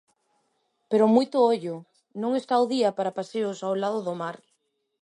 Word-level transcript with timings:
Pero 0.89 1.13
moito 1.15 1.37
ollo, 1.53 1.75
non 2.21 2.31
está 2.41 2.55
o 2.63 2.69
día 2.73 2.89
para 2.97 3.15
paseos 3.19 3.57
ao 3.61 3.73
lado 3.83 3.99
do 4.07 4.13
mar. 4.21 4.37